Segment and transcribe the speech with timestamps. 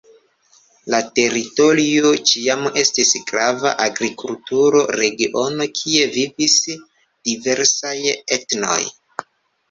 [0.91, 6.55] La teritorio ĉiam estis grava agrikultura regiono, kie vivis
[7.29, 7.93] diversaj
[8.39, 8.79] etnoj.